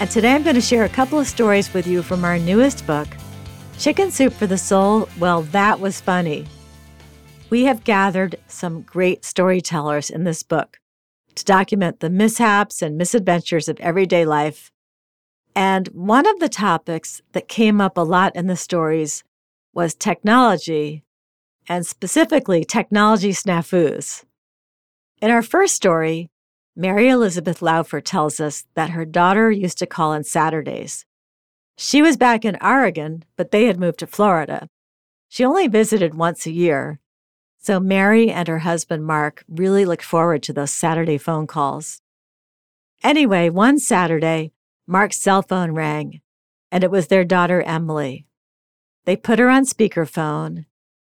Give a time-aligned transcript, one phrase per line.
[0.00, 2.86] And today I'm going to share a couple of stories with you from our newest
[2.86, 3.06] book,
[3.78, 5.08] Chicken Soup for the Soul.
[5.18, 6.46] Well, that was funny.
[7.50, 10.80] We have gathered some great storytellers in this book
[11.36, 14.72] to document the mishaps and misadventures of everyday life
[15.54, 19.24] and one of the topics that came up a lot in the stories
[19.72, 21.04] was technology,
[21.68, 24.24] and specifically technology snafus.
[25.20, 26.29] In our first story,
[26.76, 31.04] Mary Elizabeth Laufer tells us that her daughter used to call on Saturdays.
[31.76, 34.68] She was back in Oregon, but they had moved to Florida.
[35.28, 37.00] She only visited once a year,
[37.58, 42.00] so Mary and her husband Mark really looked forward to those Saturday phone calls.
[43.02, 44.52] Anyway, one Saturday,
[44.86, 46.20] Mark's cell phone rang,
[46.70, 48.26] and it was their daughter, Emily.
[49.04, 50.66] They put her on speakerphone,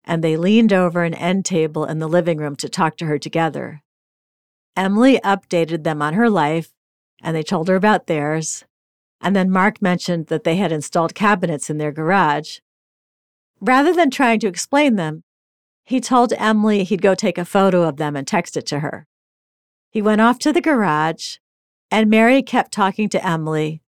[0.04, 3.18] and they leaned over an end table in the living room to talk to her
[3.18, 3.82] together.
[4.76, 6.74] Emily updated them on her life,
[7.22, 8.64] and they told her about theirs.
[9.20, 12.60] And then Mark mentioned that they had installed cabinets in their garage.
[13.60, 15.24] Rather than trying to explain them,
[15.84, 19.08] he told Emily he'd go take a photo of them and text it to her.
[19.92, 21.38] He went off to the garage
[21.92, 23.82] and Mary kept talking to Emily,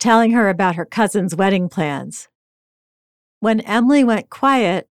[0.00, 2.28] telling her about her cousin's wedding plans.
[3.38, 4.88] When Emily went quiet,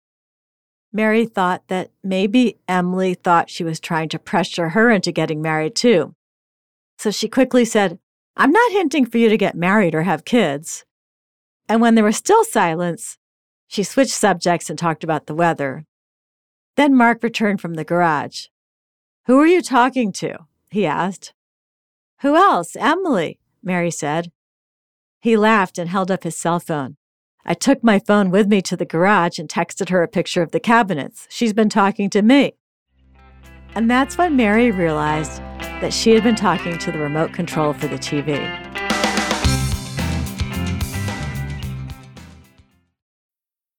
[0.99, 5.77] Mary thought that maybe Emily thought she was trying to pressure her into getting married
[5.77, 6.17] too.
[6.99, 8.01] So she quickly said,
[8.37, 10.85] I'm not hinting for you to get married or have kids.
[11.69, 13.17] And when there was still silence,
[13.69, 15.85] she switched subjects and talked about the weather.
[16.75, 18.47] Then Mark returned from the garage.
[19.27, 20.47] Who are you talking to?
[20.69, 21.33] he asked.
[22.23, 22.75] Who else?
[22.75, 24.33] Emily, Mary said.
[25.21, 26.97] He laughed and held up his cell phone.
[27.45, 30.51] I took my phone with me to the garage and texted her a picture of
[30.51, 31.27] the cabinets.
[31.31, 32.55] She's been talking to me.
[33.75, 35.39] And that's when Mary realized
[35.81, 38.68] that she had been talking to the remote control for the TV.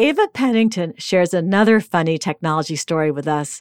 [0.00, 3.60] Ava Pennington shares another funny technology story with us,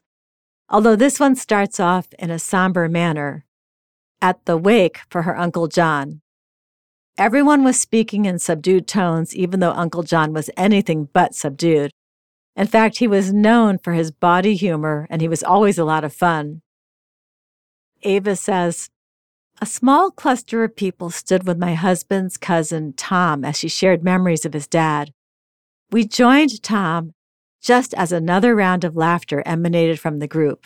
[0.69, 3.43] although this one starts off in a somber manner
[4.21, 6.21] at the wake for her Uncle John.
[7.17, 11.91] Everyone was speaking in subdued tones, even though Uncle John was anything but subdued.
[12.55, 16.05] In fact, he was known for his body humor and he was always a lot
[16.05, 16.61] of fun.
[18.03, 18.89] Ava says,
[19.59, 24.45] A small cluster of people stood with my husband's cousin, Tom, as she shared memories
[24.45, 25.11] of his dad.
[25.91, 27.13] We joined Tom
[27.61, 30.65] just as another round of laughter emanated from the group.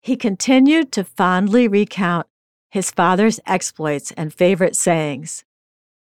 [0.00, 2.26] He continued to fondly recount
[2.70, 5.44] his father's exploits and favorite sayings.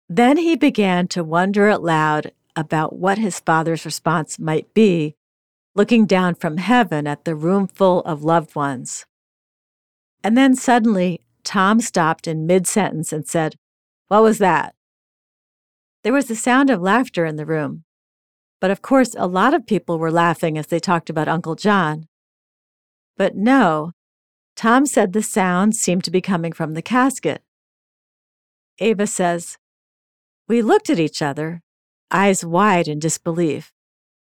[0.08, 5.16] Then he began to wonder aloud about what his father's response might be,
[5.74, 9.06] looking down from heaven at the roomful of loved ones.
[10.22, 13.56] And then suddenly, Tom stopped in mid sentence and said,
[14.08, 14.74] What was that?
[16.02, 17.84] There was the sound of laughter in the room.
[18.60, 22.06] But of course, a lot of people were laughing as they talked about Uncle John.
[23.16, 23.92] But no,
[24.54, 27.42] Tom said the sound seemed to be coming from the casket.
[28.78, 29.56] Ava says,
[30.46, 31.62] We looked at each other,
[32.10, 33.72] eyes wide in disbelief,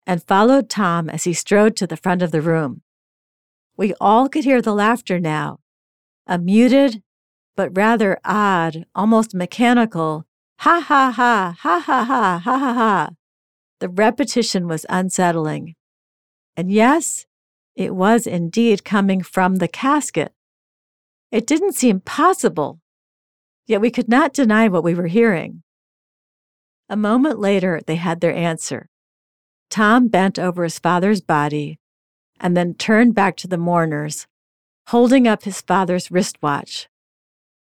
[0.08, 2.81] and followed Tom as he strode to the front of the room.
[3.75, 5.60] We all could hear the laughter now,
[6.28, 7.02] a muted,
[7.56, 10.25] but rather odd, almost mechanical,
[10.60, 13.10] Ha ha ha, ha ha ha, ha ha ha.
[13.83, 15.75] The repetition was unsettling.
[16.56, 17.25] And yes,
[17.75, 20.31] it was indeed coming from the casket.
[21.33, 22.80] It didn't seem possible,
[23.68, 25.63] yet we could not deny what we were hearing.
[26.88, 28.88] A moment later, they had their answer.
[29.69, 31.77] Tom bent over his father's body
[32.39, 34.27] and then turned back to the mourners,
[34.88, 36.88] holding up his father's wristwatch.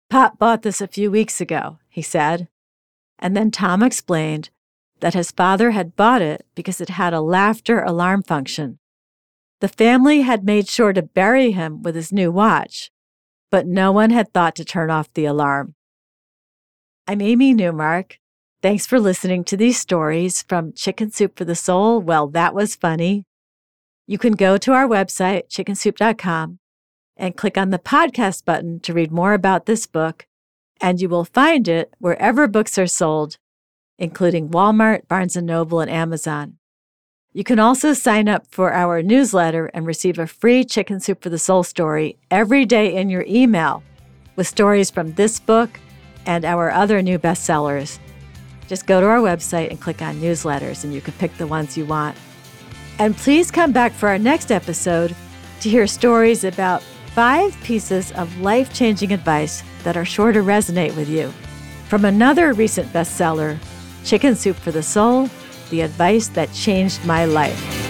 [0.07, 2.47] Pop bought this a few weeks ago, he said.
[3.17, 4.51] And then Tom explained
[5.01, 8.79] that his father had bought it because it had a laughter alarm function.
[9.59, 12.89] The family had made sure to bury him with his new watch,
[13.51, 15.75] but no one had thought to turn off the alarm.
[17.07, 18.17] I'm Amy Newmark.
[18.61, 21.99] Thanks for listening to these stories from Chicken Soup for the Soul.
[21.99, 23.25] Well, that was funny.
[24.07, 26.59] You can go to our website, chickensoup.com,
[27.17, 30.27] and click on the podcast button to read more about this book,
[30.79, 33.37] and you will find it wherever books are sold,
[34.01, 36.57] including Walmart, Barnes & Noble, and Amazon.
[37.33, 41.29] You can also sign up for our newsletter and receive a free Chicken Soup for
[41.29, 43.83] the Soul story every day in your email
[44.35, 45.79] with stories from this book
[46.25, 47.99] and our other new bestsellers.
[48.67, 51.77] Just go to our website and click on newsletters, and you can pick the ones
[51.77, 52.17] you want.
[52.97, 55.15] And please come back for our next episode
[55.61, 56.81] to hear stories about
[57.13, 61.31] five pieces of life changing advice that are sure to resonate with you.
[61.87, 63.59] From another recent bestseller,
[64.03, 65.29] Chicken Soup for the Soul
[65.69, 67.80] The Advice That Changed My Life.